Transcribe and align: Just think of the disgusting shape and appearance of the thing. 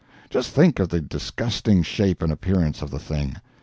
Just 0.31 0.49
think 0.55 0.79
of 0.79 0.89
the 0.89 0.99
disgusting 0.99 1.83
shape 1.83 2.23
and 2.23 2.31
appearance 2.31 2.81
of 2.81 2.89
the 2.89 2.97
thing. 2.97 3.35